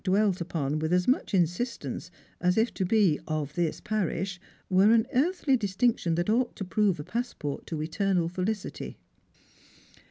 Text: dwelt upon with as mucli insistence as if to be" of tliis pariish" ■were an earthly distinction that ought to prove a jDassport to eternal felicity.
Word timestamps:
dwelt 0.03 0.41
upon 0.41 0.79
with 0.79 0.91
as 0.91 1.05
mucli 1.05 1.35
insistence 1.35 2.09
as 2.39 2.57
if 2.57 2.73
to 2.73 2.83
be" 2.83 3.19
of 3.37 3.53
tliis 3.53 3.79
pariish" 3.83 4.39
■were 4.71 4.91
an 4.91 5.05
earthly 5.13 5.55
distinction 5.55 6.15
that 6.15 6.27
ought 6.27 6.55
to 6.55 6.65
prove 6.65 6.99
a 6.99 7.03
jDassport 7.03 7.67
to 7.67 7.79
eternal 7.83 8.27
felicity. 8.27 8.97